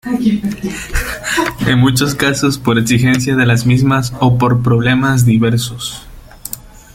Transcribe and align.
En 1.67 1.77
muchos 1.77 2.15
casos, 2.15 2.57
por 2.57 2.79
exigencia 2.79 3.35
de 3.35 3.45
las 3.45 3.67
mismas 3.67 4.11
o 4.19 4.35
por 4.35 4.63
problemas 4.63 5.27
diversos. 5.27 6.07